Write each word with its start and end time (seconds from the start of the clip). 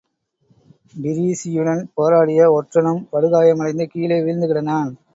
டிரீஸியுடன் 0.95 1.83
போராடிய 1.93 2.49
ஒற்றனும் 2.57 3.05
படுகாயமடைந்து 3.13 3.87
கீழே 3.87 4.19
வீழ்ந்துகிடந்தான். 4.21 4.91